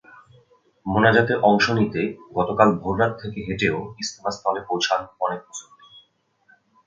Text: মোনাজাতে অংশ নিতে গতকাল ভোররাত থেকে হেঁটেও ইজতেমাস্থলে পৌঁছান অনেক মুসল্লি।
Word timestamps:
মোনাজাতে 0.85 1.33
অংশ 1.43 1.65
নিতে 1.77 2.01
গতকাল 2.33 2.69
ভোররাত 2.77 3.11
থেকে 3.21 3.39
হেঁটেও 3.47 3.77
ইজতেমাস্থলে 4.01 4.61
পৌঁছান 4.67 4.99
অনেক 5.21 5.39
মুসল্লি। 5.47 5.83